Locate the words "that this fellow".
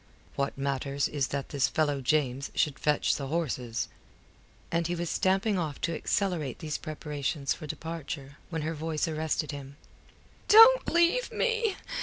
1.27-2.01